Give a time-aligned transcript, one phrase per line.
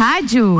[0.00, 0.56] rádio.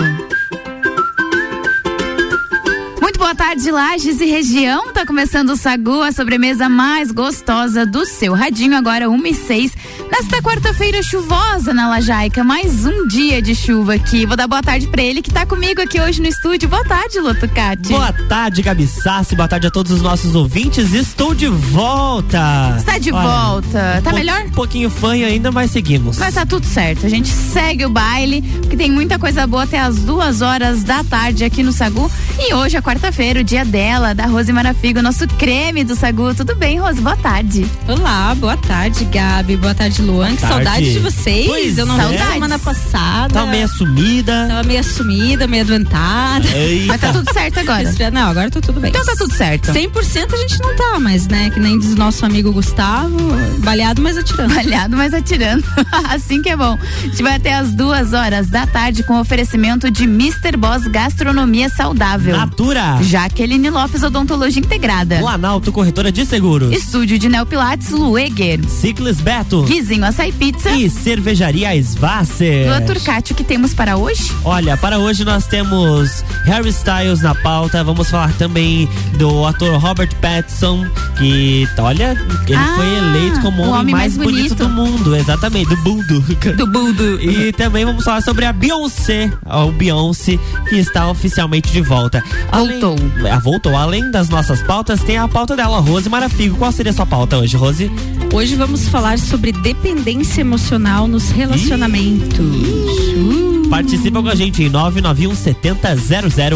[3.31, 4.93] Boa tarde, Lages e região.
[4.93, 9.73] Tá começando o Sagu, a sobremesa mais gostosa do seu radinho, agora 1 e 6.
[10.11, 14.27] Nesta quarta-feira chuvosa na Lajaica, mais um dia de chuva aqui.
[14.27, 16.69] Vou dar boa tarde pra ele que tá comigo aqui hoje no estúdio.
[16.69, 17.91] Boa tarde, Lotucati.
[17.91, 19.37] Boa tarde, Gabi Sassi.
[19.37, 20.93] Boa tarde a todos os nossos ouvintes.
[20.93, 22.75] Estou de volta.
[22.79, 24.01] Está de Olha, volta.
[24.03, 24.43] Tá um melhor?
[24.43, 26.19] Um pouquinho fanho ainda, mas seguimos.
[26.19, 27.07] Mas tá tudo certo.
[27.07, 31.05] A gente segue o baile, porque tem muita coisa boa até as duas horas da
[31.05, 32.11] tarde aqui no Sagu.
[32.37, 36.35] E hoje é quarta-feira, o dia dela, da Rose Marafigo, nosso creme do Sagu.
[36.35, 37.03] Tudo bem, Rose?
[37.03, 37.67] Boa tarde.
[37.87, 39.59] Olá, boa tarde, Gabi.
[39.59, 40.35] Boa tarde, Luan.
[40.37, 41.47] Que saudade de vocês.
[41.47, 43.35] Pois eu não vi semana passada.
[43.35, 44.47] Tava meio assumida.
[44.49, 46.49] Tava meio assumida, meio adoentada.
[46.87, 48.11] Mas tá tudo certo agora.
[48.11, 48.89] Não, agora tá tudo bem.
[48.89, 49.71] Então tá tudo certo.
[49.71, 53.19] 100% a gente não tá, mas né, que nem diz nosso amigo Gustavo,
[53.59, 54.55] baleado, mas atirando.
[54.55, 55.63] Baleado, mas atirando.
[56.09, 56.79] assim que é bom.
[56.81, 60.57] A gente vai até as duas horas da tarde com oferecimento de Mr.
[60.57, 62.35] Boss Gastronomia Saudável.
[62.35, 62.97] Natura.
[63.11, 65.19] Jaqueline Lopes Odontologia Integrada.
[65.19, 66.73] Planalto Corretora de Seguros.
[66.73, 68.65] Estúdio de Neopilates Lueger.
[68.69, 69.65] Ciclis Beto.
[69.65, 70.71] Guizinho Açaí Pizza.
[70.71, 72.69] E Cervejaria Svasser.
[72.69, 74.31] Lua Turcati, o que temos para hoje?
[74.45, 77.83] Olha, para hoje nós temos Harry Styles na pauta.
[77.83, 78.89] Vamos falar também
[79.19, 80.87] do ator Robert Pattinson,
[81.19, 82.17] que, olha,
[82.47, 85.17] ele ah, foi eleito como o homem, homem mais, mais bonito do mundo.
[85.17, 86.21] Exatamente, do mundo.
[86.57, 87.21] Do mundo.
[87.21, 90.39] E também vamos falar sobre a Beyoncé, o Beyoncé,
[90.69, 92.23] que está oficialmente de volta.
[92.53, 93.00] Voltou.
[93.43, 93.77] Voltou.
[93.77, 96.57] Além das nossas pautas, tem a pauta dela, Rose Marafigo.
[96.57, 97.91] Qual seria a sua pauta hoje, Rose?
[98.33, 102.39] Hoje vamos falar sobre dependência emocional nos relacionamentos.
[102.39, 103.69] Uh.
[103.71, 105.97] Participa com a gente em 991 70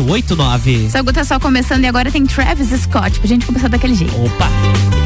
[0.05, 0.91] 0089.
[0.91, 4.15] Sagu tá só começando e agora tem Travis Scott pra gente começar daquele jeito.
[4.21, 5.04] Opa!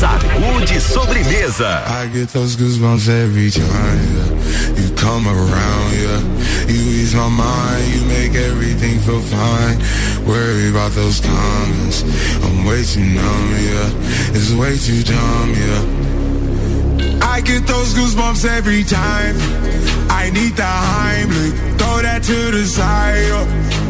[0.00, 1.84] Sacude sobremesa.
[1.86, 4.80] I get those goosebumps every time yeah.
[4.80, 6.20] you come around, yeah.
[6.66, 9.76] You ease my mind, you make everything feel fine.
[10.26, 12.02] Worry about those comments.
[12.42, 14.32] I'm way too numb, yeah.
[14.32, 17.20] It's way too dumb, yeah.
[17.20, 19.36] I get those goosebumps every time.
[20.08, 23.28] I need the Heimlich, throw that to the side.
[23.28, 23.89] Yeah.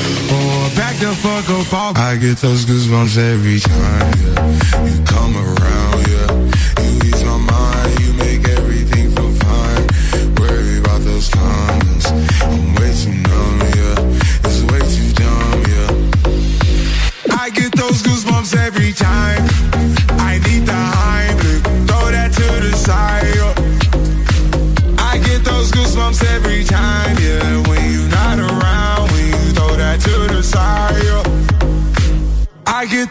[0.81, 1.97] The fuck up.
[1.97, 4.85] I get those goosebumps every time, yeah.
[4.85, 5.90] You come around,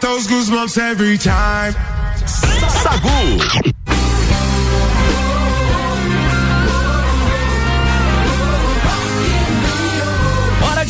[0.00, 1.73] get those goosebumps every time.
[2.25, 3.69] Sagu.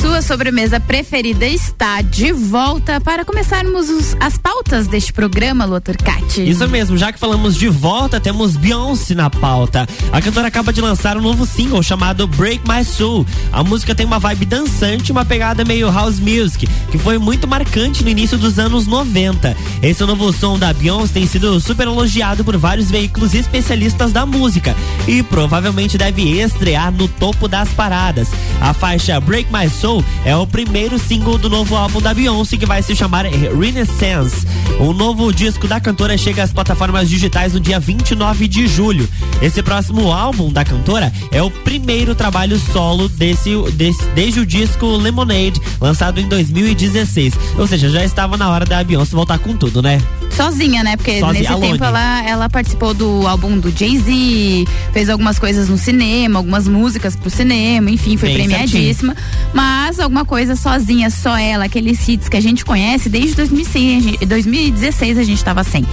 [0.00, 6.48] sua sobremesa preferida está de volta para começarmos os, as pautas deste programa, Lua Turcati.
[6.48, 9.86] Isso mesmo, já que falamos de volta, temos Beyoncé na pauta.
[10.12, 13.26] A cantora acaba de lançar um novo single chamado Break My Soul.
[13.50, 18.04] A música tem uma vibe dançante, uma pegada meio house music, que foi muito marcante
[18.04, 19.56] no início dos anos 90.
[19.82, 24.76] Esse novo som da Beyoncé tem sido super elogiado por vários veículos especialistas da música
[25.08, 28.28] e provavelmente deve estrear no topo das paradas.
[28.60, 29.85] A faixa Break My Soul
[30.24, 34.46] é o primeiro single do novo álbum da Beyoncé que vai se chamar Renaissance.
[34.80, 39.08] O novo disco da cantora chega às plataformas digitais no dia 29 de julho.
[39.40, 44.86] Esse próximo álbum da cantora é o primeiro trabalho solo desse, desse desde o disco
[44.96, 47.34] Lemonade, lançado em 2016.
[47.56, 50.00] Ou seja, já estava na hora da Beyoncé voltar com tudo, né?
[50.30, 50.96] Sozinha, né?
[50.96, 51.72] Porque Sozinha, nesse alone.
[51.72, 57.16] tempo ela, ela participou do álbum do Jay-Z, fez algumas coisas no cinema, algumas músicas
[57.16, 59.14] pro cinema, enfim, foi Bem premiadíssima.
[59.14, 59.50] Certinho.
[59.54, 65.18] Mas alguma coisa sozinha, só ela, aqueles hits que a gente conhece desde 2006, 2016
[65.18, 65.86] a gente tava sem.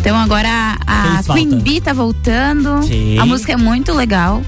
[0.00, 2.82] Então agora a, a Queen Bee tá voltando.
[2.82, 3.18] Sim.
[3.18, 4.42] A música é muito legal.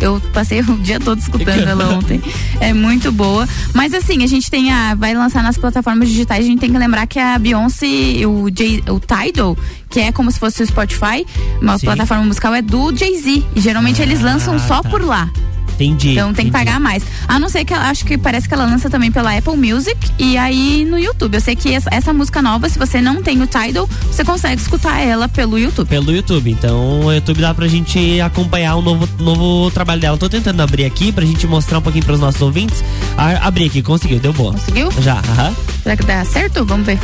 [0.00, 2.20] Eu passei o dia todo escutando ela ontem.
[2.60, 3.48] É muito boa.
[3.72, 4.94] Mas assim, a gente tem a.
[4.94, 8.82] Vai lançar nas plataformas digitais, a gente tem que lembrar que a Beyoncé, o, J,
[8.90, 9.56] o Tidal,
[9.88, 11.26] que é como se fosse o Spotify,
[11.60, 11.86] uma Sim.
[11.86, 13.44] plataforma musical, é do Jay-Z.
[13.54, 14.88] E geralmente ah, eles lançam só tá.
[14.88, 15.30] por lá.
[15.74, 16.12] Entendi.
[16.12, 16.50] Então tem entendi.
[16.50, 17.04] que pagar mais.
[17.26, 19.96] A não ser que ela, acho que parece que ela lança também pela Apple Music
[20.18, 21.34] e aí no YouTube.
[21.34, 24.60] Eu sei que essa, essa, música nova, se você não tem o Tidal, você consegue
[24.60, 25.88] escutar ela pelo YouTube.
[25.88, 26.50] Pelo YouTube.
[26.50, 30.16] Então o YouTube dá pra gente acompanhar o novo, novo trabalho dela.
[30.16, 32.82] Tô tentando abrir aqui pra gente mostrar um pouquinho pros nossos ouvintes.
[33.16, 34.52] A, abri aqui, conseguiu, deu boa.
[34.52, 34.90] Conseguiu?
[35.00, 35.54] Já, aham.
[35.82, 36.64] Será que dá certo?
[36.64, 36.98] Vamos ver.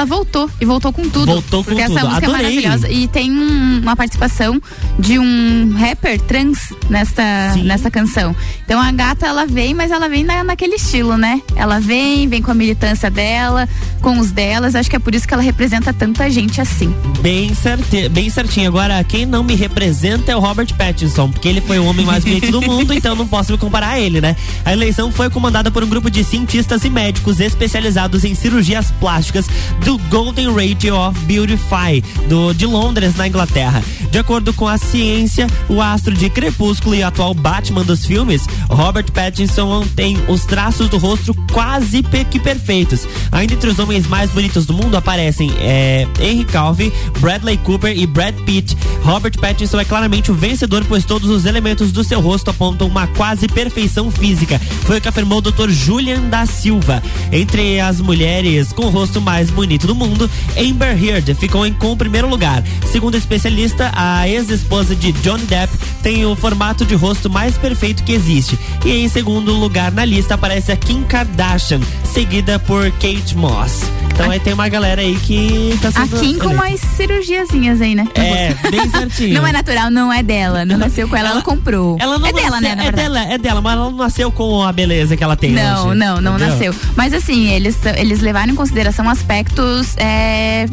[0.00, 1.26] Ela voltou e voltou com tudo.
[1.26, 1.98] Voltou com porque tudo.
[1.98, 2.46] essa música Adorei.
[2.46, 2.88] é maravilhosa.
[2.88, 4.60] E tem um, uma participação
[4.98, 8.34] de um rapper trans nesta, nesta canção.
[8.64, 11.42] Então a gata ela vem, mas ela vem na, naquele estilo, né?
[11.54, 13.68] Ela vem, vem com a militância dela,
[14.00, 14.74] com os delas.
[14.74, 16.94] Acho que é por isso que ela representa tanta gente assim.
[17.20, 18.68] Bem, certe, bem certinho.
[18.68, 22.24] Agora, quem não me representa é o Robert Pattinson, porque ele foi o homem mais
[22.24, 24.34] bonito do mundo, então não posso me comparar a ele, né?
[24.64, 29.46] A eleição foi comandada por um grupo de cientistas e médicos especializados em cirurgias plásticas
[29.84, 33.82] do Golden Radio of Beautify do, de Londres, na Inglaterra.
[34.10, 39.10] De acordo com a ciência, o astro de Crepúsculo e atual Batman dos filmes, Robert
[39.12, 43.06] Pattinson tem os traços do rosto quase que perfeitos.
[43.30, 48.06] Ainda entre os homens mais bonitos do mundo aparecem é, Henry Cavill, Bradley Cooper e
[48.06, 48.76] Brad Pitt.
[49.02, 53.06] Robert Pattinson é claramente o vencedor, pois todos os elementos do seu rosto apontam uma
[53.08, 54.58] quase perfeição física.
[54.84, 55.70] Foi o que afirmou o Dr.
[55.70, 57.02] Julian da Silva.
[57.32, 61.92] Entre as mulheres com o rosto mais bonito do mundo, Amber Heard ficou em, com
[61.92, 62.62] o primeiro lugar.
[62.92, 68.04] Segundo a especialista, a ex-esposa de Johnny Depp tem o formato de rosto mais perfeito
[68.04, 68.58] que existe.
[68.84, 73.79] E em segundo lugar na lista aparece a Kim Kardashian, seguida por Kate Moss.
[74.12, 74.32] Então a...
[74.32, 76.16] aí tem uma galera aí que tá sendo.
[76.16, 78.06] A Kim com umas cirurgiazinhas aí, né?
[78.14, 79.34] É, bem certinho.
[79.34, 80.64] não é natural, não é dela.
[80.64, 81.96] Não nasceu com ela, ela, ela comprou.
[82.00, 82.86] Ela não é nasceu, dela, né?
[82.86, 85.88] É dela, é dela, mas ela não nasceu com a beleza que ela tem não,
[85.88, 85.98] hoje.
[85.98, 86.74] Não, não, não nasceu.
[86.96, 90.66] Mas assim, eles, eles levaram em consideração aspectos aspectos é,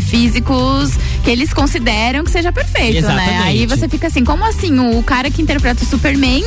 [0.00, 0.92] físicos
[1.24, 3.30] que eles consideram que seja perfeito, Exatamente.
[3.30, 3.42] né?
[3.44, 4.78] Aí você fica assim, como assim?
[4.78, 6.44] O cara que interpreta o Superman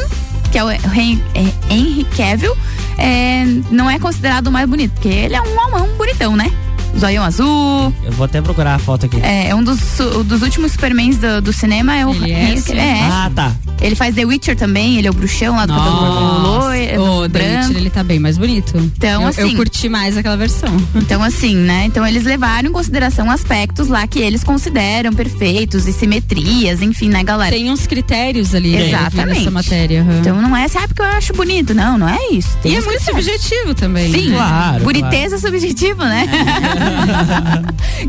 [0.52, 2.56] que é o Henry Cavill,
[2.98, 6.52] é, não é considerado o mais bonito, porque ele é um homão bonitão, né?
[6.98, 7.94] Zoião azul.
[8.04, 9.20] Eu vou até procurar a foto aqui.
[9.22, 9.80] É, um dos,
[10.26, 12.14] dos últimos Supermans do, do cinema é o.
[12.14, 12.78] Ele é, assim?
[12.78, 13.56] é, Ah, tá.
[13.90, 17.02] Ele faz The Witcher também, ele é o bruxão lá do cabelo loiro.
[17.02, 18.78] O The Witcher, ele tá bem mais bonito.
[18.78, 19.50] Então, eu, assim.
[19.50, 20.70] Eu curti mais aquela versão.
[20.94, 21.86] Então, assim, né?
[21.86, 27.24] Então eles levaram em consideração aspectos lá que eles consideram perfeitos e simetrias, enfim, né,
[27.24, 27.52] galera?
[27.56, 29.40] Tem uns critérios ali né, Exatamente.
[29.40, 30.04] nessa matéria.
[30.04, 30.20] Uhum.
[30.20, 31.74] Então não é assim, ah, porque eu acho bonito.
[31.74, 32.56] Não, não é isso.
[32.62, 34.14] Tem e é muito subjetivo também.
[34.14, 34.84] Sim, claro.
[34.84, 35.36] Boniteza claro.
[35.36, 36.28] é subjetivo, né?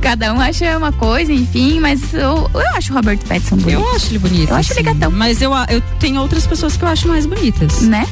[0.03, 3.81] Cada um acha uma coisa, enfim, mas eu, eu acho o Robert Pattinson bonito.
[3.81, 4.51] Eu acho ele bonito.
[4.51, 5.11] Eu acho assim, ele gatão.
[5.11, 7.83] Mas eu, eu tenho outras pessoas que eu acho mais bonitas.
[7.83, 8.07] Né?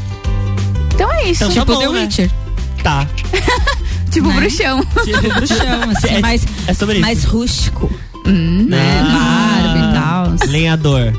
[0.94, 1.44] Então é isso.
[1.44, 2.00] Então, tipo tá The né?
[2.00, 2.30] Witcher.
[2.82, 3.06] Tá.
[4.10, 4.34] tipo né?
[4.36, 4.84] bruxão.
[5.04, 7.02] Tipo bruxão, assim, é, mais, é sobre isso.
[7.02, 7.92] mais rústico.
[8.26, 8.66] Hum.
[8.68, 9.02] Né?
[9.02, 10.50] Barba e tal.
[10.50, 11.12] Lenhador.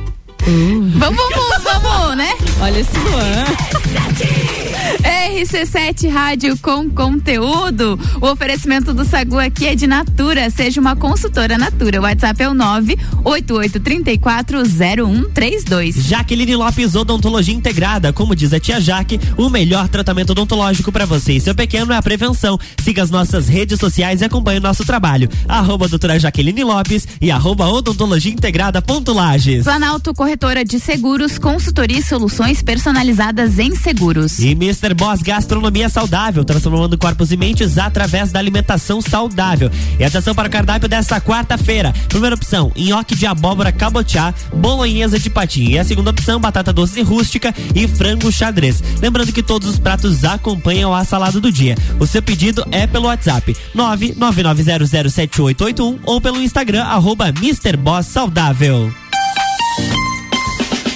[0.48, 0.91] Uh.
[0.96, 2.34] Vamos, vamos, vamos, né?
[2.61, 3.45] Olha esse Luan.
[5.01, 7.97] RC7 Rádio com conteúdo.
[8.21, 10.49] O oferecimento do Sagu aqui é de Natura.
[10.49, 11.99] Seja uma consultora Natura.
[11.99, 12.53] O WhatsApp é o
[13.23, 16.01] 988340132.
[16.01, 18.11] Jaqueline Lopes Odontologia Integrada.
[18.11, 21.95] Como diz a tia Jaque, o melhor tratamento odontológico para você e seu pequeno é
[21.95, 22.59] a prevenção.
[22.83, 25.29] Siga as nossas redes sociais e acompanhe o nosso trabalho.
[25.47, 29.63] Arroba doutora Jaqueline Lopes e arroba odontologia integrada ponto Lages.
[29.63, 34.39] Planalto Corretora de Seguros, consultoria e soluções personalizadas em seguros.
[34.39, 34.94] E Mr.
[34.96, 39.70] Boss Gastronomia Saudável, transformando corpos e mentes através da alimentação saudável.
[40.00, 41.94] E atenção para o cardápio desta quarta-feira.
[42.10, 45.72] Primeira opção, nhoque de abóbora cabotiá, bolonhesa de patinho.
[45.72, 48.82] E a segunda opção, batata doce rústica e frango xadrez.
[49.00, 51.75] Lembrando que todos os pratos acompanham a salada do dia.
[52.00, 57.77] O seu pedido é pelo WhatsApp 999007881 ou pelo Instagram arroba Mr.
[57.77, 58.91] Boss Saudável.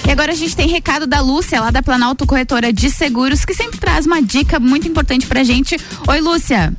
[0.06, 3.54] E agora a gente tem recado da Lúcia, lá da Planalto Corretora de Seguros, que
[3.54, 5.76] sempre traz uma dica muito importante pra gente.
[6.06, 6.74] Oi, Lúcia.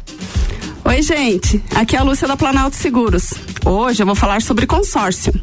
[0.86, 1.64] Oi, gente.
[1.74, 3.34] Aqui é a Lúcia da Planalto Seguros.
[3.66, 5.34] Hoje eu vou falar sobre consórcio.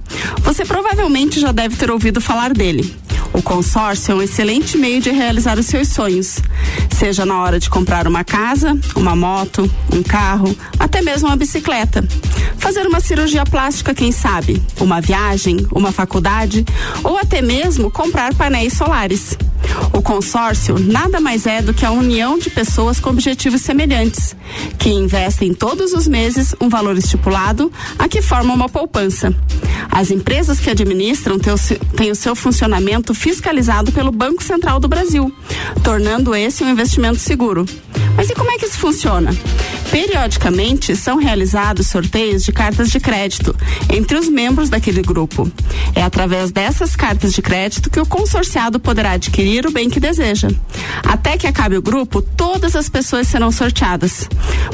[0.43, 2.95] Você provavelmente já deve ter ouvido falar dele.
[3.35, 6.39] O consórcio é um excelente meio de realizar os seus sonhos,
[6.91, 12.05] seja na hora de comprar uma casa, uma moto, um carro, até mesmo uma bicicleta.
[12.59, 14.63] Fazer uma cirurgia plástica, quem sabe?
[14.79, 16.65] Uma viagem, uma faculdade
[17.03, 19.37] ou até mesmo comprar painéis solares.
[19.93, 24.35] O consórcio nada mais é do que a união de pessoas com objetivos semelhantes,
[24.79, 29.35] que investem todos os meses um valor estipulado a que forma uma poupança.
[29.91, 35.33] As empresas que administram têm o seu funcionamento fiscalizado pelo Banco Central do Brasil,
[35.83, 37.67] tornando esse um investimento seguro.
[38.17, 39.35] Mas e como é que isso funciona?
[39.91, 43.55] Periodicamente são realizados sorteios de cartas de crédito
[43.91, 45.51] entre os membros daquele grupo.
[45.95, 50.49] É através dessas cartas de crédito que o consorciado poderá adquirir o bem que deseja.
[51.03, 54.29] Até que acabe o grupo, todas as pessoas serão sorteadas.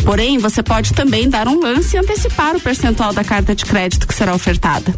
[0.04, 4.06] Porém, você pode também dar um lance e antecipar o percentual da carta de crédito
[4.06, 4.94] que será ofertada.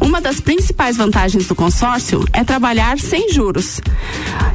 [0.00, 3.80] Uma das principais vantagens do consórcio é trabalhar sem juros.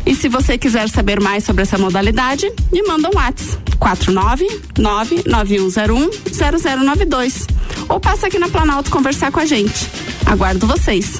[0.06, 7.48] E se você quiser saber mais sobre essa modalidade, me manda um WhatsApp 499 991010092.
[7.90, 9.90] Ou passa aqui na Planalto conversar com a gente.
[10.26, 11.20] Aguardo vocês.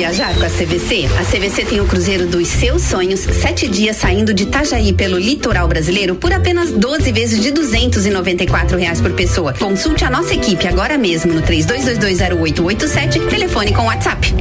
[0.00, 1.04] viajar com a CVC?
[1.18, 5.68] A CVC tem o cruzeiro dos seus sonhos, sete dias saindo de Itajaí pelo litoral
[5.68, 8.10] brasileiro por apenas 12 vezes de duzentos e
[8.78, 9.52] reais por pessoa.
[9.52, 11.84] Consulte a nossa equipe agora mesmo no três dois
[13.28, 14.32] telefone com WhatsApp.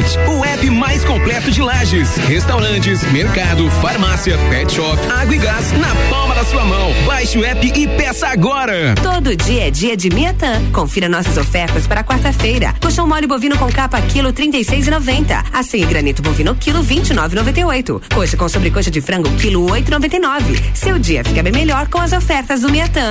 [0.00, 5.72] Munch, o app mais completo de lajes, restaurantes, mercado, farmácia, pet shop, água e gás
[5.72, 6.90] na palma da sua mão.
[7.06, 8.94] Baixe o app e peça agora.
[9.02, 10.60] Todo dia é dia de Miatã.
[10.72, 12.74] Confira nossas ofertas para quarta-feira.
[12.80, 15.44] Colchão mole bovino com capa quilo 36,90.
[15.52, 18.02] Assim granito bovino quilo 29,98.
[18.14, 20.74] Coxa com sobrecoxa de frango quilo 8,99.
[20.74, 23.10] Seu dia fica bem melhor com as ofertas do Miatã.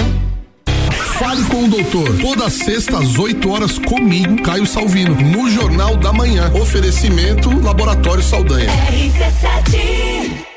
[1.19, 2.17] Fale com o doutor.
[2.17, 6.49] Toda sexta às 8 horas comigo, Caio Salvino, no Jornal da Manhã.
[6.53, 8.71] Oferecimento Laboratório Saldanha.
[8.89, 10.47] RC7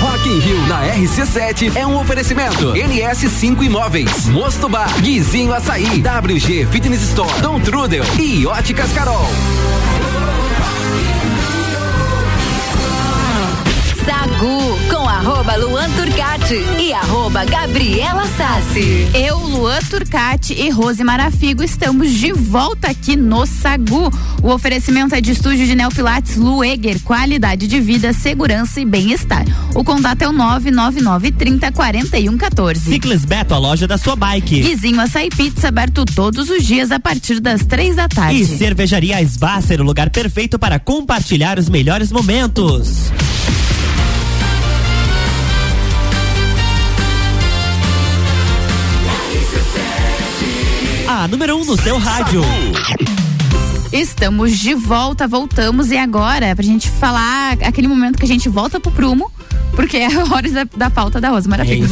[0.00, 2.74] Rock in Rio na RC7 é um oferecimento.
[2.74, 9.26] NS5 Imóveis, Mosto Bar, Guizinho Açaí, WG Fitness Store, Dom Trudel e Óticas Carol.
[14.04, 19.08] Sagu com arroba Luan Turcati e arroba Gabriela Sassi.
[19.12, 24.12] Eu, Luan Turcati e Rose Marafigo estamos de volta aqui no Sagu.
[24.40, 29.44] O oferecimento é de estúdio de Neopilates Lueger, qualidade de vida, segurança e bem-estar.
[29.74, 32.80] O contato é o 999 30 41 14.
[32.80, 34.62] Ciclis Beto, a loja da sua bike.
[34.62, 38.40] Vizinho Açaí Pizza, aberto todos os dias a partir das três da tarde.
[38.40, 43.10] E Cervejaria Svasser, o lugar perfeito para compartilhar os melhores momentos.
[51.28, 52.42] Número 1 um no seu rádio.
[53.92, 58.78] Estamos de volta, voltamos e agora pra gente falar aquele momento que a gente volta
[58.78, 59.30] pro prumo
[59.76, 61.86] porque é a hora da, da pauta da Rosa Maravilha.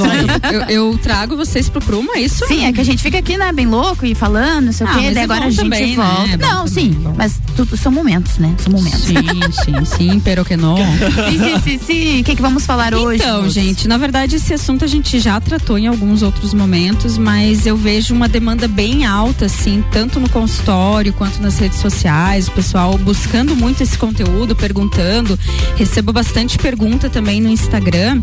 [0.50, 2.44] É eu, eu, trago vocês pro prumo, é isso?
[2.48, 4.90] Sim, é que a gente fica aqui, né, bem louco e falando, não sei ah,
[4.90, 6.04] o quê, daí é agora a gente também, né?
[6.04, 6.36] volta.
[6.36, 6.36] Né?
[6.38, 8.54] Não, sim, mas tudo são momentos, né?
[8.58, 9.00] São momentos.
[9.00, 9.14] Sim,
[9.52, 10.76] sim, sim, pero que não.
[10.76, 13.22] sim, sim, sim, o que, que vamos falar hoje?
[13.22, 17.66] Então, gente, na verdade esse assunto a gente já tratou em alguns outros momentos, mas
[17.66, 22.52] eu vejo uma demanda bem alta, assim, tanto no consultório quanto nas redes sociais, o
[22.52, 25.38] pessoal buscando muito esse conteúdo, perguntando,
[25.76, 28.22] recebo bastante pergunta também no Instagram Instagram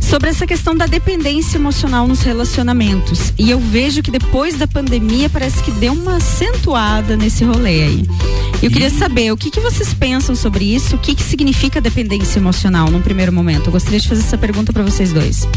[0.00, 3.32] sobre essa questão da dependência emocional nos relacionamentos.
[3.36, 8.04] E eu vejo que depois da pandemia parece que deu uma acentuada nesse rolê aí.
[8.62, 12.38] Eu queria saber o que, que vocês pensam sobre isso, o que, que significa dependência
[12.38, 13.66] emocional num primeiro momento.
[13.66, 15.48] Eu gostaria de fazer essa pergunta para vocês dois.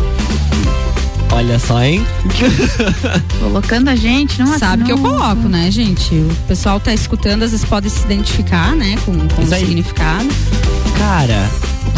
[1.31, 2.03] Olha só, hein?
[3.39, 6.15] Colocando a gente numa Sabe que eu coloco, né, gente?
[6.15, 10.29] O pessoal tá escutando, às vezes pode se identificar, né, com, com o significado.
[10.97, 11.49] Cara,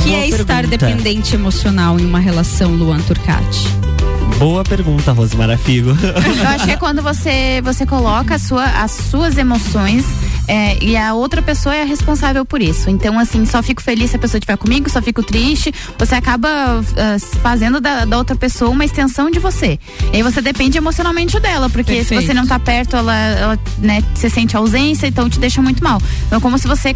[0.08, 0.42] que é pergunta.
[0.42, 3.68] estar dependente emocional em uma relação, Luan Turcati?
[4.38, 5.90] Boa pergunta, Rosemara Figo.
[6.00, 10.06] Eu acho que é quando você, você coloca sua, as suas emoções
[10.48, 12.90] é, e a outra pessoa é responsável por isso.
[12.90, 15.74] Então, assim, só fico feliz se a pessoa estiver comigo, só fico triste.
[15.98, 16.48] Você acaba
[16.80, 19.80] uh, fazendo da, da, outra pessoa uma extensão de você.
[20.14, 22.22] E aí você depende emocionalmente dela, porque Perfeito.
[22.22, 25.84] se você não tá perto, ela, ela né, você sente ausência, então te deixa muito
[25.84, 26.00] mal.
[26.28, 26.96] Então, é como se você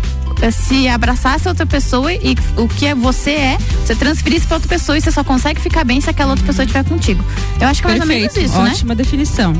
[0.50, 4.98] se abraçasse outra pessoa e o que é você é, você transferisse pra outra pessoa
[4.98, 7.24] e você só consegue ficar bem se aquela outra pessoa estiver contigo.
[7.60, 8.38] Eu acho que é mais Perfeito.
[8.38, 8.72] ou menos isso, né?
[8.72, 9.54] Ótima definição.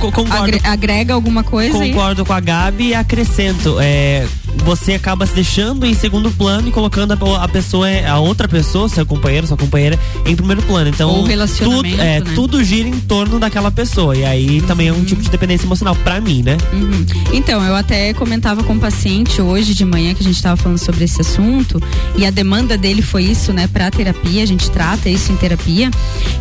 [0.00, 1.72] Com, concordo, agrega alguma coisa?
[1.72, 2.26] Concordo aí?
[2.26, 3.76] com a Gabi e acrescento.
[3.80, 8.48] É, você acaba se deixando em segundo plano e colocando a, a, pessoa, a outra
[8.48, 10.88] pessoa, seu companheiro, sua companheira, em primeiro plano.
[10.88, 12.32] Então, Ou relacionamento, tudo, é, né?
[12.34, 14.16] tudo gira em torno daquela pessoa.
[14.16, 16.56] E aí também é um tipo de dependência emocional para mim, né?
[16.72, 17.06] Uhum.
[17.32, 20.78] Então, eu até comentava com um paciente hoje de manhã que a gente estava falando
[20.78, 21.82] sobre esse assunto
[22.16, 25.90] e a demanda dele foi isso, né, para terapia, a gente trata isso em terapia,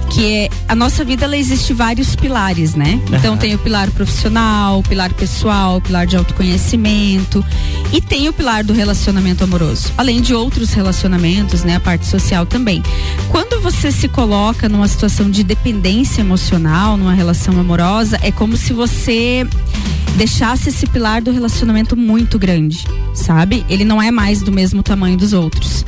[0.09, 2.99] que é a nossa vida ela existe vários pilares, né?
[3.11, 3.37] Então uhum.
[3.37, 7.45] tem o pilar profissional, o pilar pessoal, o pilar de autoconhecimento
[7.91, 12.45] e tem o pilar do relacionamento amoroso, além de outros relacionamentos, né, a parte social
[12.45, 12.83] também.
[13.29, 18.73] Quando você se coloca numa situação de dependência emocional, numa relação amorosa, é como se
[18.73, 19.47] você
[20.15, 23.65] deixasse esse pilar do relacionamento muito grande, sabe?
[23.69, 25.85] Ele não é mais do mesmo tamanho dos outros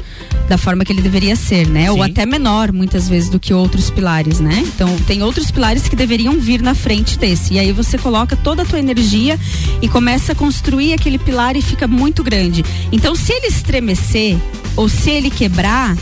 [0.47, 1.83] da forma que ele deveria ser, né?
[1.83, 1.89] Sim.
[1.89, 4.63] Ou até menor, muitas vezes, do que outros pilares, né?
[4.67, 7.53] Então, tem outros pilares que deveriam vir na frente desse.
[7.53, 9.39] E aí você coloca toda a tua energia
[9.81, 12.63] e começa a construir aquele pilar e fica muito grande.
[12.91, 14.37] Então, se ele estremecer
[14.75, 15.95] ou se ele quebrar,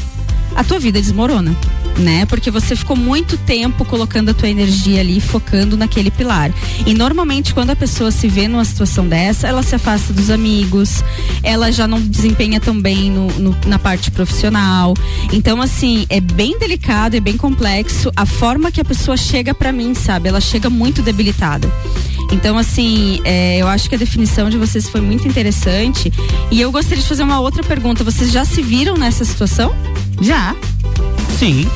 [0.56, 1.56] a tua vida desmorona
[2.00, 2.26] né?
[2.26, 6.52] Porque você ficou muito tempo colocando a tua energia ali, focando naquele pilar.
[6.86, 11.04] E normalmente quando a pessoa se vê numa situação dessa, ela se afasta dos amigos,
[11.44, 14.94] ela já não desempenha tão bem no, no, na parte profissional.
[15.32, 19.72] Então, assim, é bem delicado, é bem complexo a forma que a pessoa chega para
[19.72, 20.30] mim, sabe?
[20.30, 21.70] Ela chega muito debilitada.
[22.32, 26.12] Então, assim, é, eu acho que a definição de vocês foi muito interessante.
[26.52, 28.04] E eu gostaria de fazer uma outra pergunta.
[28.04, 29.76] Vocês já se viram nessa situação?
[30.22, 30.56] Já.
[31.38, 31.68] Sim.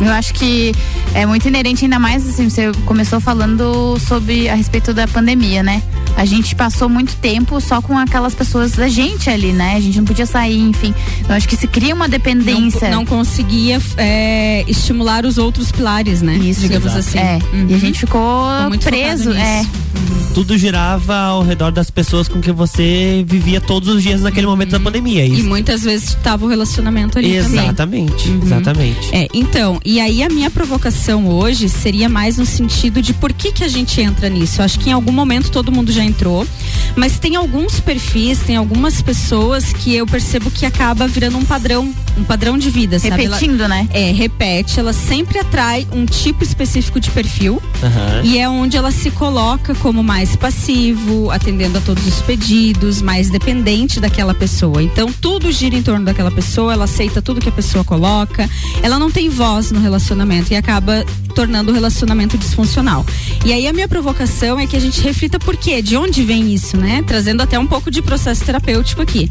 [0.00, 0.72] Eu acho que
[1.14, 5.82] é muito inerente, ainda mais assim, você começou falando sobre a respeito da pandemia, né?
[6.16, 9.76] A gente passou muito tempo só com aquelas pessoas da gente ali, né?
[9.76, 10.94] A gente não podia sair, enfim.
[11.28, 12.90] Eu acho que se cria uma dependência.
[12.90, 16.34] Não, não conseguia é, estimular os outros pilares, né?
[16.36, 16.98] Isso, digamos exato.
[16.98, 17.18] assim.
[17.18, 17.38] É.
[17.68, 19.60] E a gente ficou muito preso, é.
[19.60, 20.19] nisso.
[20.34, 24.70] Tudo girava ao redor das pessoas com que você vivia todos os dias naquele momento
[24.70, 25.26] da pandemia.
[25.26, 25.48] E Isso.
[25.48, 27.64] muitas vezes estava o relacionamento ali também.
[27.64, 29.08] Exatamente, exatamente.
[29.14, 33.50] É, então, e aí a minha provocação hoje seria mais no sentido de por que
[33.52, 34.60] que a gente entra nisso.
[34.60, 36.46] Eu acho que em algum momento todo mundo já entrou,
[36.94, 41.92] mas tem alguns perfis, tem algumas pessoas que eu percebo que acaba virando um padrão,
[42.16, 43.24] um padrão de vida, sabe?
[43.24, 43.88] Ela- Repetindo, né?
[43.92, 48.20] É, repete, ela sempre atrai um tipo específico de perfil Aham.
[48.22, 53.30] e é onde ela se coloca como mais passivo, atendendo a todos os pedidos, mais
[53.30, 54.82] dependente daquela pessoa.
[54.82, 58.48] Então tudo gira em torno daquela pessoa, ela aceita tudo que a pessoa coloca,
[58.82, 61.04] ela não tem voz no relacionamento e acaba
[61.34, 63.04] tornando o relacionamento disfuncional.
[63.44, 66.52] E aí a minha provocação é que a gente reflita por quê, de onde vem
[66.52, 67.02] isso, né?
[67.06, 69.28] Trazendo até um pouco de processo terapêutico aqui.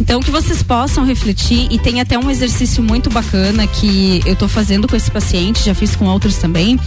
[0.00, 4.48] Então que vocês possam refletir e tem até um exercício muito bacana que eu tô
[4.48, 6.78] fazendo com esse paciente, já fiz com outros também,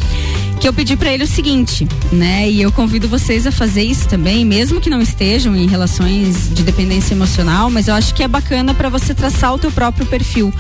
[0.60, 2.50] que eu pedi para ele o seguinte, né?
[2.50, 6.64] E eu convido vocês a fazer isso também, mesmo que não estejam em relações de
[6.64, 10.54] dependência emocional, mas eu acho que é bacana para você traçar o teu próprio perfil.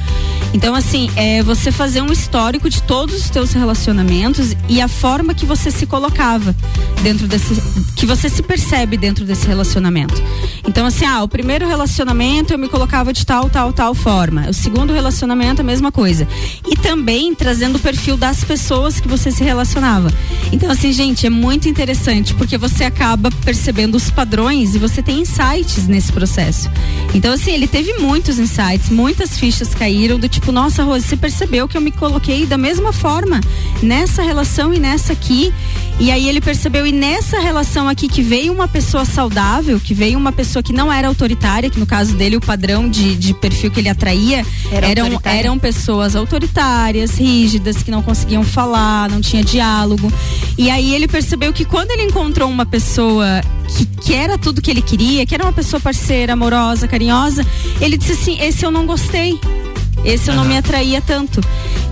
[0.53, 5.33] Então, assim, é você fazer um histórico de todos os teus relacionamentos e a forma
[5.33, 6.55] que você se colocava
[7.01, 7.61] dentro desse.
[7.95, 10.21] que você se percebe dentro desse relacionamento.
[10.67, 14.49] Então, assim, ah, o primeiro relacionamento eu me colocava de tal, tal, tal forma.
[14.49, 16.27] O segundo relacionamento, a mesma coisa.
[16.65, 20.11] E também trazendo o perfil das pessoas que você se relacionava.
[20.51, 25.21] Então, assim, gente, é muito interessante porque você acaba percebendo os padrões e você tem
[25.21, 26.69] insights nesse processo.
[27.13, 31.67] Então, assim, ele teve muitos insights, muitas fichas caíram do tipo, nossa, Rose, você percebeu
[31.67, 33.41] que eu me coloquei da mesma forma
[33.81, 35.53] nessa relação e nessa aqui.
[35.99, 40.17] E aí ele percebeu, e nessa relação aqui que veio uma pessoa saudável, que veio
[40.17, 43.71] uma pessoa que não era autoritária, que no caso dele o padrão de, de perfil
[43.71, 49.43] que ele atraía Era eram, eram pessoas autoritárias, rígidas, que não conseguiam falar, não tinha
[49.43, 50.11] diálogo.
[50.55, 54.71] E aí ele percebeu que quando ele encontrou uma pessoa que, que era tudo que
[54.71, 57.45] ele queria, que era uma pessoa parceira, amorosa, carinhosa,
[57.79, 59.39] ele disse assim: esse eu não gostei.
[60.07, 61.41] Esse eu não me atraía tanto.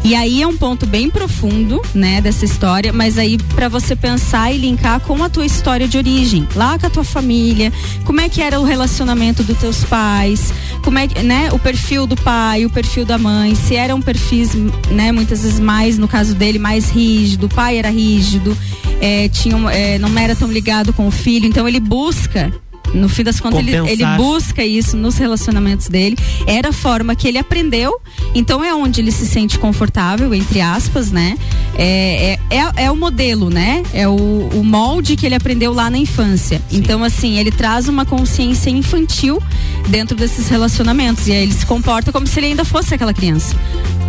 [0.02, 4.54] E aí é um ponto bem profundo, né, dessa história, mas aí para você pensar
[4.54, 7.74] e linkar com a tua história de origem, lá com a tua família,
[8.06, 12.08] como é que era o relacionamento dos teus pais, como é, que, né, o perfil
[12.08, 14.54] do pai, o perfil da mãe, se eram perfis,
[14.92, 18.56] né, muitas vezes mais, no caso dele, mais rígido, o pai era rígido,
[19.02, 22.54] é, tinha, é, não era tão ligado com o filho, então ele busca
[22.96, 26.18] no fim das contas, ele, ele busca isso nos relacionamentos dele.
[26.48, 28.00] Era a forma que ele aprendeu,
[28.34, 31.38] então é onde ele se sente confortável, entre aspas, né?
[31.78, 33.84] É, é, é, é o modelo, né?
[33.94, 36.62] É o, o molde que ele aprendeu lá na infância.
[36.72, 39.42] Então, assim, ele traz uma consciência infantil
[39.90, 41.28] dentro desses relacionamentos.
[41.28, 43.56] E aí ele se comporta como se ele ainda fosse aquela criança.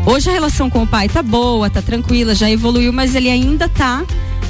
[0.06, 3.68] Hoje a relação com o pai tá boa, tá tranquila, já evoluiu, mas ele ainda
[3.68, 4.04] tá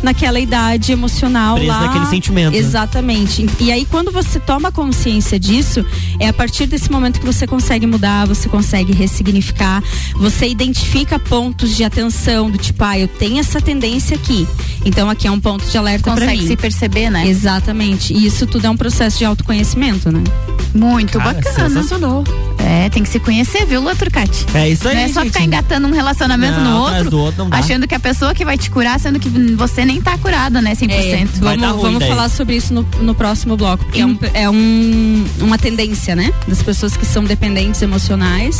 [0.06, 1.80] naquela idade emocional Preso lá.
[1.80, 2.58] naquele sentimento, né?
[2.58, 3.44] Exatamente.
[3.60, 5.84] E aí quando você toma consciência disso,
[6.20, 9.82] é a partir desse momento que você consegue mudar, você consegue ressignificar,
[10.14, 14.46] você identifica pontos de atenção do tipo, ah, eu tenho essa tendência aqui.
[14.84, 16.46] Então aqui é um ponto de alerta para Consegue mim.
[16.46, 17.26] se perceber, né?
[17.26, 18.14] Exatamente.
[18.14, 20.22] E isso tudo é um processo de autoconhecimento, né?
[20.72, 21.68] Muito Cara, bacana.
[21.68, 22.22] sensacional.
[22.58, 24.44] É, tem que se conhecer, viu, Lua Turcati?
[24.54, 25.32] É isso aí, Não é só gente.
[25.32, 27.58] ficar engatando um relacionamento Não, no outro, do outro não dá.
[27.58, 30.74] achando que a pessoa que vai te curar, sendo que você nem tá curada, né,
[30.74, 30.90] 100%.
[30.90, 34.50] É, vamos ruim vamos falar sobre isso no, no próximo bloco, porque é, um, é
[34.50, 36.32] um- uma tendência, né?
[36.48, 38.58] Das pessoas que são dependentes emocionais.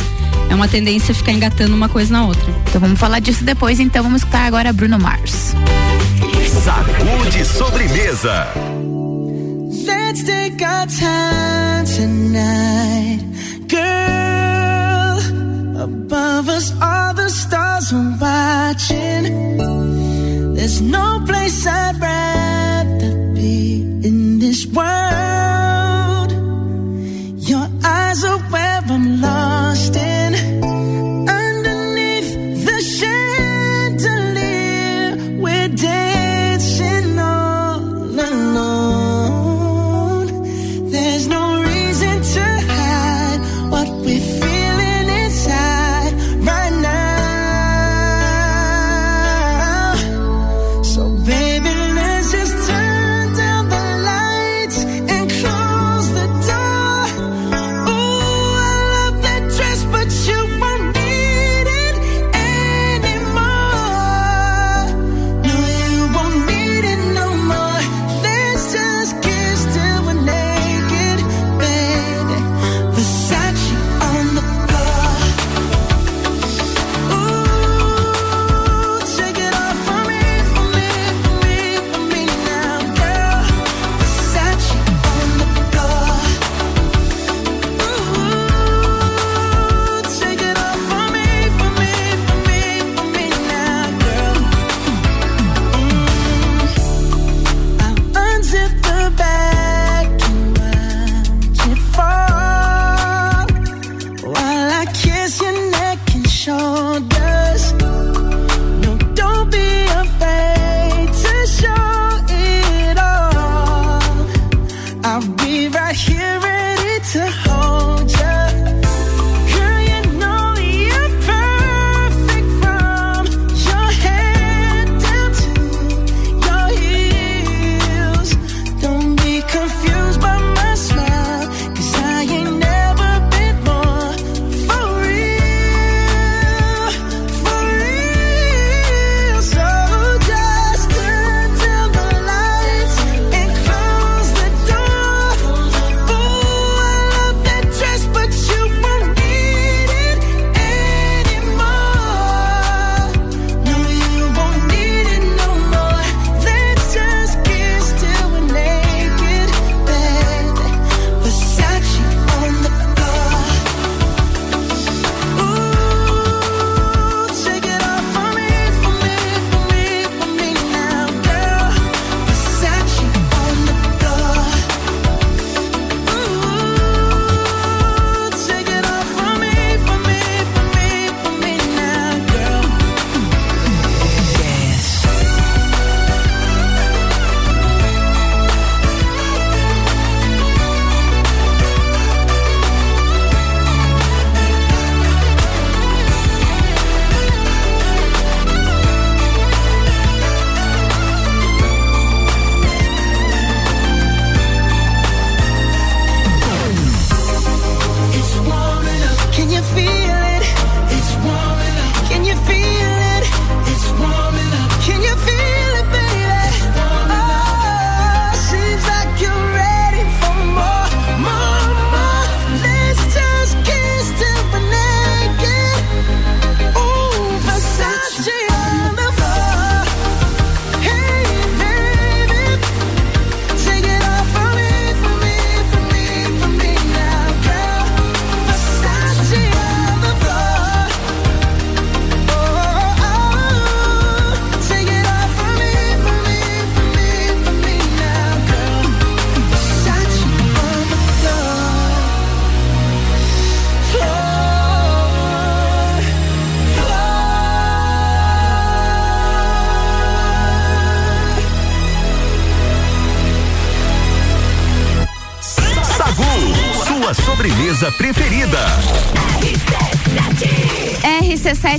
[0.49, 2.45] É uma tendência ficar engatando uma coisa na outra.
[2.69, 5.53] Então vamos falar disso depois, então vamos escutar agora Bruno Mars.
[6.63, 8.47] Sacude sobremesa.
[9.85, 13.23] Let's take our time tonight,
[13.69, 15.19] girl.
[15.83, 19.96] Above us, all the stars are watching.
[20.67, 25.36] There's no place I'd rather be in this world.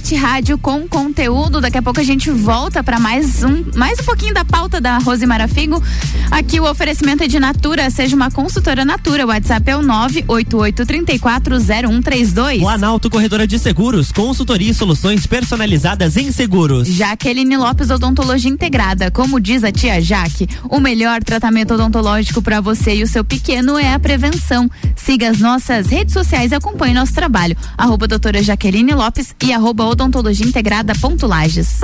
[0.09, 1.61] RC7 Rádio com conteúdo.
[1.61, 4.97] Daqui a pouco a gente volta para mais um, mais um pouquinho da pauta da
[4.99, 5.83] Rose Marafigo.
[6.31, 9.25] Aqui o oferecimento é de Natura, seja uma consultora Natura.
[9.27, 12.61] O WhatsApp é o 988340132.
[12.61, 16.89] Planalto Corredora de Seguros, consultoria e soluções personalizadas em seguros.
[16.89, 19.11] Jaqueline Lopes Odontologia Integrada.
[19.11, 23.79] Como diz a tia Jaque, o melhor tratamento odontológico para você e o seu pequeno
[23.79, 24.71] é a prevenção.
[24.97, 27.57] Siga as nossas redes sociais e acompanhe nosso trabalho.
[27.77, 31.81] Arroba doutora Jaqueline Lopes e arroba odontologia integrada ponto Lages.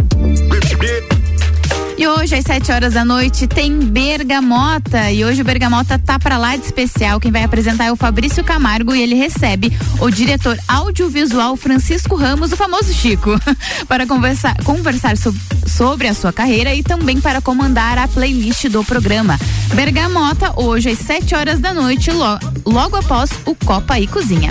[1.99, 5.11] E hoje, às 7 horas da noite, tem Bergamota.
[5.11, 7.19] E hoje o Bergamota tá para lá de especial.
[7.19, 12.53] Quem vai apresentar é o Fabrício Camargo e ele recebe o diretor audiovisual Francisco Ramos,
[12.53, 13.31] o famoso Chico,
[13.89, 15.35] para conversar, conversar so,
[15.67, 19.39] sobre a sua carreira e também para comandar a playlist do programa.
[19.75, 24.51] Bergamota, hoje, às 7 horas da noite, lo, logo após o Copa e Cozinha.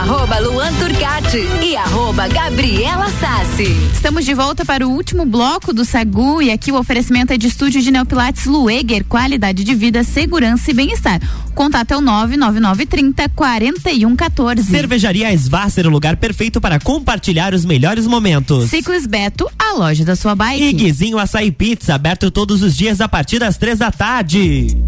[0.00, 3.76] Arroba Luan Turcati e arroba Gabriela Sassi.
[3.92, 7.46] Estamos de volta para o último bloco do Sagu e aqui o oferecimento é de
[7.46, 11.20] estúdio de Neopilates Lueger, qualidade de vida, segurança e bem-estar.
[11.54, 14.70] Contato é o 99930 4114.
[14.70, 18.70] Cervejaria Svasser, o lugar perfeito para compartilhar os melhores momentos.
[18.70, 20.64] Ciclos Beto, a loja da sua bike.
[20.64, 24.78] E Guizinho Açaí Pizza, aberto todos os dias a partir das três da tarde.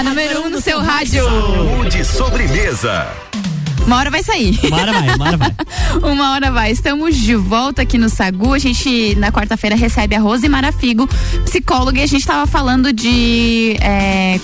[0.00, 1.22] A número 1 um no seu rádio.
[1.22, 3.06] Saúde sobremesa.
[3.86, 4.58] Uma hora vai sair.
[4.64, 5.54] Uma hora vai, uma hora vai.
[6.10, 6.70] uma hora vai.
[6.70, 8.54] Estamos de volta aqui no Sagu.
[8.54, 11.06] A gente, na quarta-feira, recebe a Rose Marafigo,
[11.44, 13.76] psicóloga, e a gente estava falando de.
[13.82, 14.40] É,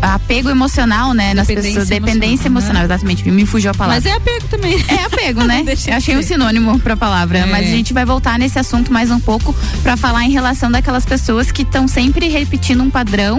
[0.00, 1.34] apego emocional, né?
[1.34, 1.88] Nas pessoas.
[1.88, 3.30] Dependência emocional, emocional, exatamente.
[3.30, 4.00] Me fugiu a palavra.
[4.02, 4.84] Mas é apego também.
[4.88, 5.64] É apego, né?
[5.94, 6.34] Achei de um ser.
[6.34, 7.38] sinônimo pra palavra.
[7.38, 7.46] É.
[7.46, 11.04] Mas a gente vai voltar nesse assunto mais um pouco pra falar em relação daquelas
[11.04, 13.38] pessoas que estão sempre repetindo um padrão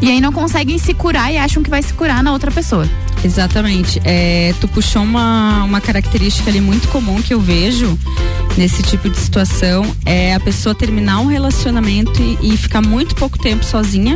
[0.00, 2.88] e aí não conseguem se curar e acham que vai se curar na outra pessoa.
[3.26, 4.00] Exatamente.
[4.04, 7.98] É, tu puxou uma, uma característica ali muito comum que eu vejo
[8.56, 13.36] nesse tipo de situação é a pessoa terminar um relacionamento e, e ficar muito pouco
[13.36, 14.14] tempo sozinha.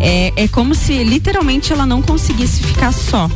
[0.00, 3.30] É, é como se literalmente ela não conseguisse ficar só.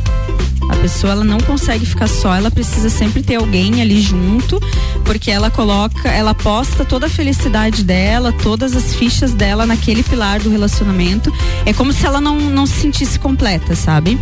[0.69, 4.59] A pessoa ela não consegue ficar só, ela precisa sempre ter alguém ali junto,
[5.03, 10.39] porque ela coloca, ela posta toda a felicidade dela, todas as fichas dela naquele pilar
[10.39, 11.31] do relacionamento.
[11.65, 14.19] É como se ela não, não se sentisse completa, sabe?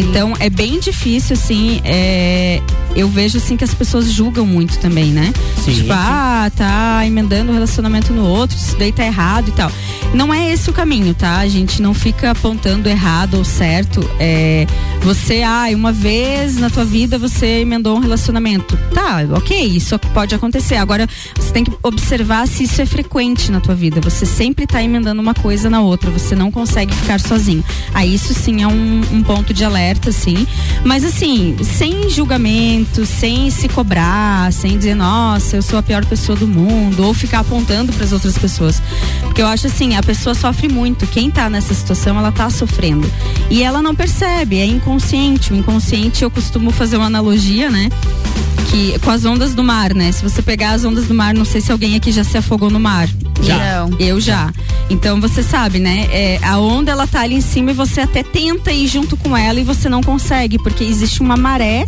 [0.00, 1.80] Então é bem difícil, assim.
[1.84, 2.60] é,
[2.94, 5.32] eu vejo assim que as pessoas julgam muito também, né?
[5.64, 5.92] Sim, tipo, sim.
[5.92, 9.70] ah, tá emendando um relacionamento no outro, isso daí tá errado e tal.
[10.14, 11.38] Não é esse o caminho, tá?
[11.38, 14.08] A gente não fica apontando errado ou certo.
[14.20, 14.64] É,
[15.02, 18.74] você, ah, uma vez na tua vida você emendou um relacionamento.
[18.94, 20.76] Tá, ok, isso pode acontecer.
[20.76, 21.06] Agora,
[21.36, 24.00] você tem que observar se isso é frequente na tua vida.
[24.00, 27.62] Você sempre tá emendando uma coisa na outra, você não consegue ficar sozinho.
[27.92, 30.46] Aí isso sim é um, um ponto de alerta, sim.
[30.82, 36.34] Mas assim, sem julgamento, sem se cobrar, sem dizer, nossa, eu sou a pior pessoa
[36.34, 38.80] do mundo, ou ficar apontando para as outras pessoas.
[39.20, 41.06] Porque eu acho assim, a pessoa sofre muito.
[41.06, 43.06] Quem tá nessa situação, ela tá sofrendo.
[43.50, 45.52] E ela não percebe, é inconsciente.
[45.52, 45.73] O inconsciente,
[46.22, 47.88] eu costumo fazer uma analogia, né?
[48.70, 50.10] Que, com as ondas do mar, né?
[50.12, 52.70] Se você pegar as ondas do mar, não sei se alguém aqui já se afogou
[52.70, 53.08] no mar.
[53.42, 53.58] Já.
[53.58, 53.96] Não.
[53.98, 54.52] Eu já.
[54.88, 56.06] Então você sabe, né?
[56.10, 59.36] É, a onda ela tá ali em cima e você até tenta ir junto com
[59.36, 61.86] ela e você não consegue, porque existe uma maré,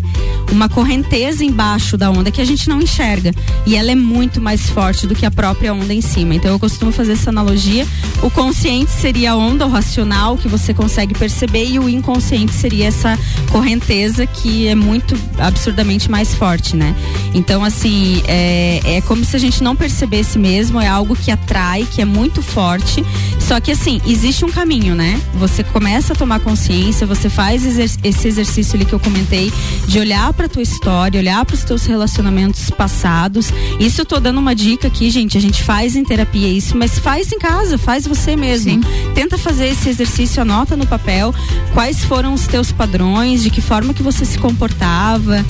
[0.51, 3.33] uma correnteza embaixo da onda que a gente não enxerga.
[3.65, 6.35] E ela é muito mais forte do que a própria onda em cima.
[6.35, 7.87] Então eu costumo fazer essa analogia.
[8.23, 12.87] O consciente seria a onda, o racional que você consegue perceber, e o inconsciente seria
[12.87, 13.19] essa
[13.51, 16.95] correnteza que é muito absurdamente mais forte, né?
[17.35, 21.87] Então, assim, é, é como se a gente não percebesse mesmo, é algo que atrai,
[21.91, 23.05] que é muito forte.
[23.39, 25.21] Só que assim, existe um caminho, né?
[25.35, 29.53] Você começa a tomar consciência, você faz exer- esse exercício ali que eu comentei,
[29.87, 33.53] de olhar pra tua história, olhar para os teus relacionamentos passados.
[33.79, 35.39] Isso eu tô dando uma dica aqui, gente.
[35.39, 38.81] A gente faz em terapia isso, mas faz em casa, faz você mesmo.
[39.15, 41.35] Tenta fazer esse exercício, anota no papel
[41.73, 45.45] quais foram os teus padrões, de que forma que você se comportava.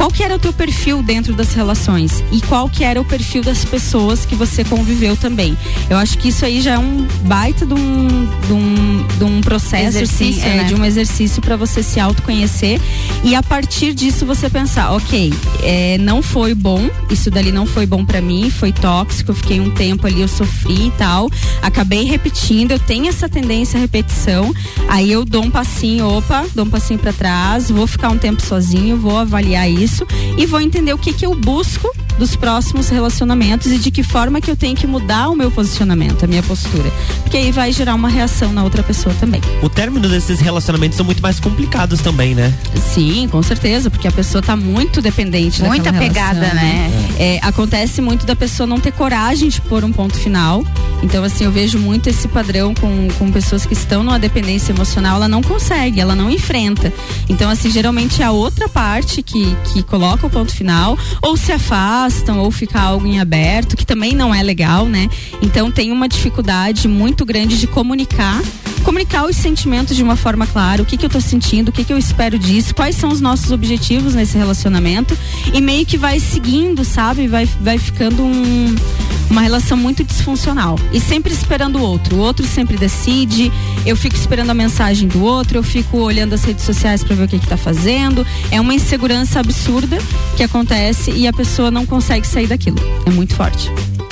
[0.00, 3.42] Qual que era o teu perfil dentro das relações e qual que era o perfil
[3.42, 5.54] das pessoas que você conviveu também.
[5.90, 8.08] Eu acho que isso aí já é um baita de um,
[8.46, 10.64] de um, de um processo, Exercício, assim, é, né?
[10.64, 12.80] de um exercício para você se autoconhecer
[13.22, 17.84] e a partir disso você pensar, ok, é, não foi bom, isso dali não foi
[17.84, 21.30] bom para mim, foi tóxico, eu fiquei um tempo ali, eu sofri e tal,
[21.60, 24.54] acabei repetindo, eu tenho essa tendência à repetição,
[24.88, 28.42] aí eu dou um passinho, opa, dou um passinho para trás, vou ficar um tempo
[28.42, 33.72] sozinho, vou avaliar isso e vou entender o que que eu busco dos próximos relacionamentos
[33.72, 36.92] e de que forma que eu tenho que mudar o meu posicionamento, a minha postura.
[37.22, 39.40] Porque aí vai gerar uma reação na outra pessoa também.
[39.62, 42.52] O término desses relacionamentos são muito mais complicados também, né?
[42.92, 46.90] Sim, com certeza, porque a pessoa tá muito dependente Muito daquela apegada, relação, né?
[47.18, 50.62] É, acontece muito da pessoa não ter coragem de pôr um ponto final.
[51.02, 55.16] Então, assim, eu vejo muito esse padrão com, com pessoas que estão numa dependência emocional,
[55.16, 56.92] ela não consegue, ela não enfrenta.
[57.30, 61.52] Então, assim, geralmente é a outra parte que, que coloca o ponto final, ou se
[61.52, 65.08] afastam, ou fica algo em aberto, que também não é legal, né?
[65.40, 68.42] Então, tem uma dificuldade muito grande de comunicar
[68.82, 71.84] comunicar os sentimentos de uma forma clara, o que, que eu tô sentindo, o que,
[71.84, 75.16] que eu espero disso, quais são os nossos objetivos nesse relacionamento
[75.52, 77.28] e meio que vai seguindo, sabe?
[77.28, 78.74] Vai, vai ficando um,
[79.30, 82.16] uma relação muito disfuncional e sempre esperando o outro.
[82.16, 83.50] O outro sempre decide,
[83.86, 87.24] eu fico esperando a mensagem do outro, eu fico olhando as redes sociais para ver
[87.24, 88.26] o que, que tá fazendo.
[88.50, 89.98] É uma insegurança absurda
[90.36, 92.78] que acontece e a pessoa não consegue sair daquilo.
[93.06, 93.70] É muito forte.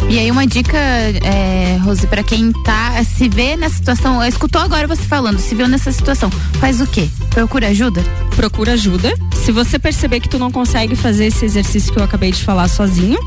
[0.08, 4.86] E aí uma dica, é, Rose, para quem tá se vê nessa situação, escutou agora
[4.86, 6.30] você falando, se viu nessa situação,
[6.60, 7.08] faz o quê?
[7.30, 8.02] Procura ajuda?
[8.34, 9.12] Procura ajuda.
[9.34, 12.68] Se você perceber que tu não consegue fazer esse exercício que eu acabei de falar
[12.68, 13.18] sozinho,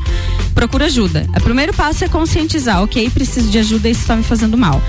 [0.54, 1.26] procura ajuda.
[1.36, 4.82] O primeiro passo é conscientizar, ok, preciso de ajuda e isso está me fazendo mal.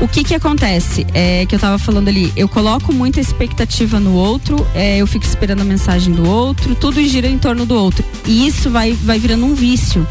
[0.00, 1.06] O que que acontece?
[1.14, 5.24] É que eu tava falando ali, eu coloco muita expectativa no outro, é, eu fico
[5.24, 8.04] esperando a mensagem do outro, tudo gira em torno do outro.
[8.26, 10.06] E isso vai, vai virando um vício.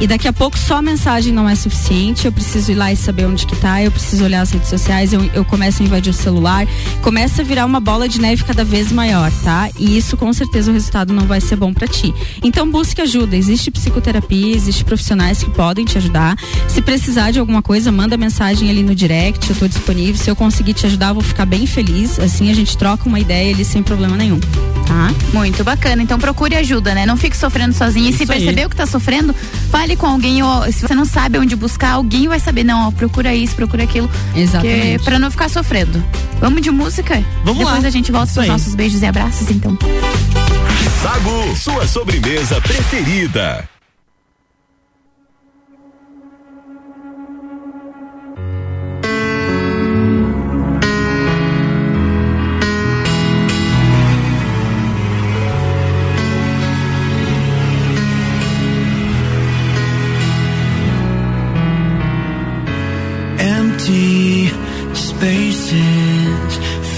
[0.00, 2.96] E daqui a pouco só a mensagem não é suficiente, eu preciso ir lá e
[2.96, 6.10] saber onde que tá, eu preciso olhar as redes sociais, eu, eu começo a invadir
[6.10, 6.66] o celular,
[7.02, 9.70] começa a virar uma bola de neve cada vez maior, tá?
[9.78, 12.12] E isso com certeza o resultado não vai ser bom para ti.
[12.42, 16.36] Então busque ajuda, existe psicoterapia, existe profissionais que podem te ajudar.
[16.68, 20.16] Se precisar de alguma coisa, manda mensagem ali no direct, eu tô disponível.
[20.16, 22.18] Se eu conseguir te ajudar, eu vou ficar bem feliz.
[22.18, 24.40] Assim a gente troca uma ideia ali sem problema nenhum.
[24.86, 25.14] Tá?
[25.32, 26.02] Muito bacana.
[26.02, 27.06] Então procure ajuda, né?
[27.06, 28.08] Não fique sofrendo sozinho.
[28.08, 28.26] E se aí.
[28.26, 29.34] percebeu que tá sofrendo,
[29.82, 30.42] fale com alguém.
[30.42, 32.62] Ou, se você não sabe onde buscar, alguém vai saber.
[32.64, 34.08] Não, ó, procura isso, procura aquilo.
[34.34, 35.02] Exatamente.
[35.04, 36.02] Pra não ficar sofrendo.
[36.40, 37.22] Vamos de música?
[37.44, 37.88] Vamos Depois lá.
[37.88, 38.50] a gente volta Isso com os aí.
[38.50, 39.76] nossos beijos e abraços, então.
[41.02, 43.68] Sagu, sua sobremesa preferida.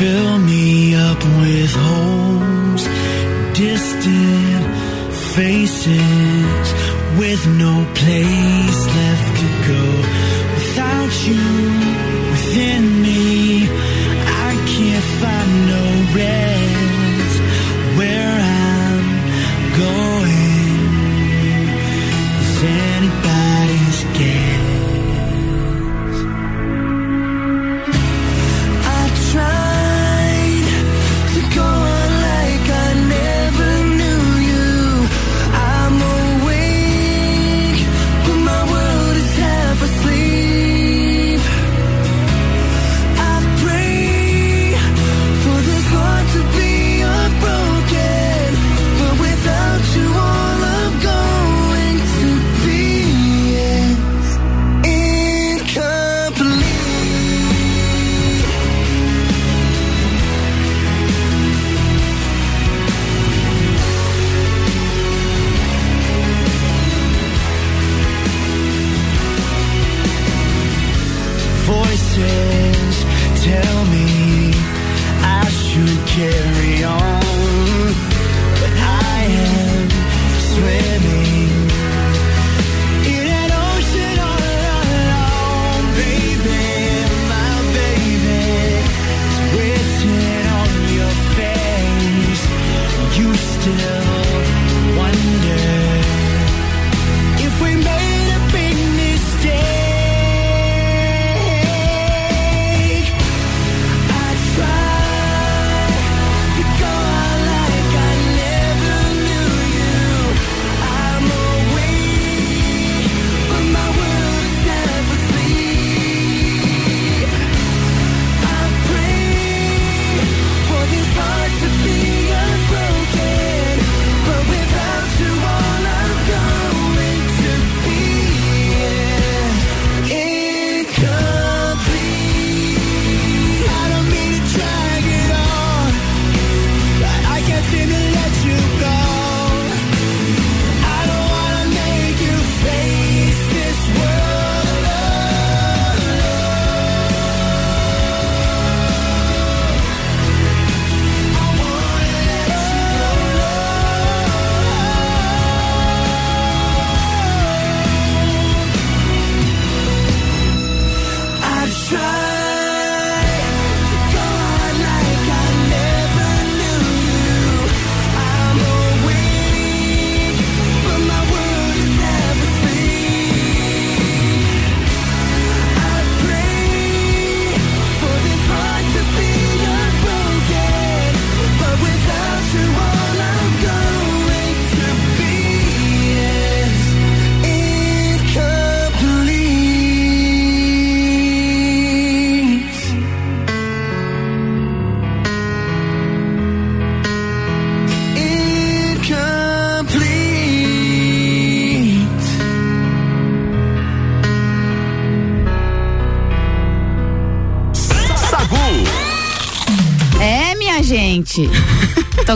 [0.04, 2.84] Fill me up with holes.
[3.62, 4.64] Distant
[5.32, 6.66] faces
[7.20, 9.84] with no place left to go.
[10.56, 11.83] Without you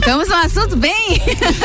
[0.00, 1.20] Tocamos um assunto bem.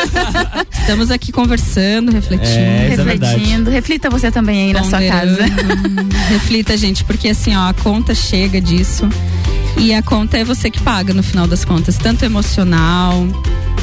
[0.82, 2.50] Estamos aqui conversando, refletindo.
[2.50, 2.96] É, é.
[2.96, 3.70] Refletindo.
[3.70, 5.38] Reflita você também aí na sua casa.
[5.38, 6.16] Ponderando.
[6.30, 9.08] Reflita, gente, porque assim, ó, a conta chega disso.
[9.78, 13.24] E a conta é você que paga no final das contas, tanto emocional,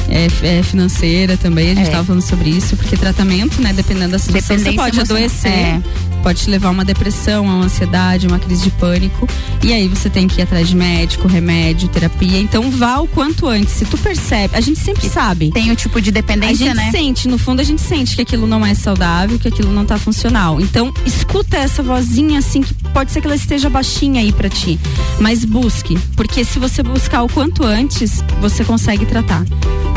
[0.09, 0.27] é,
[0.59, 1.71] é financeira também.
[1.71, 1.91] A gente É.
[1.91, 5.17] tava falando sobre isso, porque tratamento, né, dependendo da situação, você pode emocional.
[5.23, 5.51] adoecer.
[5.51, 5.81] É.
[6.21, 9.27] Pode te levar a uma depressão, a uma ansiedade, uma crise de pânico.
[9.63, 12.39] E aí você tem que ir atrás de médico, remédio, terapia.
[12.39, 13.73] Então vá o quanto antes.
[13.73, 15.51] Se tu percebe, a gente sempre sabe.
[15.51, 16.91] Tem o tipo de A dependência, gente né?
[16.91, 19.97] sente, no fundo a gente sente que aquilo não é saudável, que aquilo não tá
[19.97, 20.59] funcional.
[20.61, 24.79] Então, escuta essa vozinha assim que pode ser que ela esteja baixinha aí pra ti,
[25.19, 29.43] mas busque, porque se você buscar o quanto antes, você consegue tratar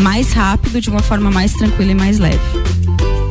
[0.00, 2.40] mais rápido, de uma forma mais tranquila e mais leve.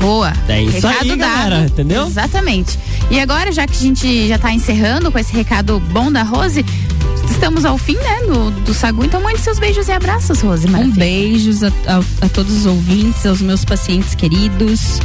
[0.04, 0.34] Boa.
[0.50, 1.20] É isso recado aí, dado.
[1.20, 2.06] galera, entendeu?
[2.08, 2.78] Exatamente.
[3.10, 6.66] E agora, já que a gente já tá encerrando com esse recado bom da Rose,
[7.32, 9.06] estamos ao fim, né, do, do Sagu.
[9.06, 10.68] Então, mande seus beijos e abraços, Rose.
[10.68, 10.96] Um Maravilha.
[10.96, 15.00] beijos a, a- a todos os ouvintes, aos meus pacientes queridos.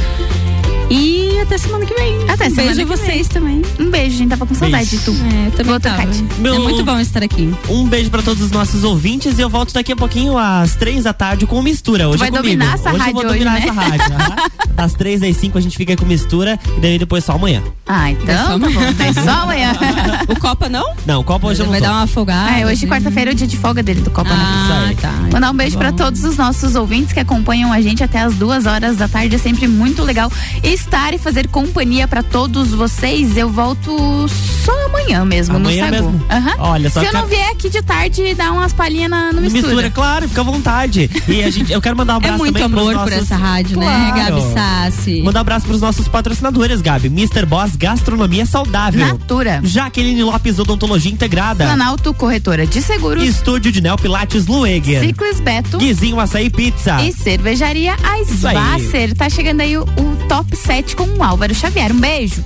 [0.89, 2.15] E até semana que vem.
[2.29, 3.27] Até um semana beijo que vocês vem.
[3.27, 3.61] também.
[3.79, 5.11] Um beijo, gente tava com saudade de tu.
[5.11, 6.09] É, eu também Outra tava.
[6.39, 7.53] Meu- É muito bom estar aqui.
[7.69, 11.03] Um beijo pra todos os nossos ouvintes e eu volto daqui a pouquinho às três
[11.03, 12.07] da tarde com mistura.
[12.09, 12.43] Hoje vai é comigo.
[12.47, 13.59] dominar essa hoje eu rádio vou hoje, dominar né?
[13.63, 14.15] essa rádio.
[14.15, 14.35] aham.
[14.79, 17.61] Das três às cinco a gente fica com mistura e daí depois só amanhã.
[17.85, 18.93] Ah, então tá bom.
[18.93, 19.73] Tem só amanhã.
[20.29, 20.93] O Copa não?
[21.05, 21.87] Não, Copa hoje eu não Vai tô.
[21.87, 22.49] dar uma folgada.
[22.63, 24.95] Ah, hoje, quarta-feira, é o dia de folga dele do Copa, Ah, né?
[25.01, 25.11] tá.
[25.33, 28.35] Mandar um beijo Tá pra todos os nossos ouvintes que acompanham a gente até as
[28.35, 29.35] duas horas da tarde.
[29.35, 30.31] É sempre muito legal
[30.63, 33.37] estar e fazer companhia pra todos vocês.
[33.37, 34.27] Eu volto
[34.65, 36.09] só amanhã mesmo, Amanhã no Sagu.
[36.11, 36.25] mesmo?
[36.29, 36.55] Aham.
[36.59, 39.63] Olha, só Se eu não vier aqui de tarde, dar umas palhinhas no mistura.
[39.67, 41.09] Mistura, claro, fica à vontade.
[41.27, 43.35] E a gente, eu quero mandar um É abraço muito também amor por nossos- essa
[43.35, 44.35] rádio, né, Claro.
[44.35, 45.21] Gabi Sassi?
[45.21, 47.07] Mandar um abraço pros nossos patrocinadores, Gabi.
[47.07, 47.45] Mr.
[47.45, 49.05] Boss Gastronomia Saudável.
[49.05, 49.61] Natura.
[49.63, 51.65] Jaqueline Lopes Odontologia Integrada.
[51.65, 53.23] Planalto Corretora de Seguros.
[53.23, 55.01] Estúdio de Neo Pilates Lueger.
[55.05, 55.77] Ciclis Beto.
[55.77, 57.01] Guizinho Açaí Pizza.
[57.01, 57.95] E cervejaria.
[58.03, 59.15] Aisvasser.
[59.15, 61.91] Tá chegando aí o, o top 7 com Álvaro Xavier.
[61.91, 62.43] Um beijo.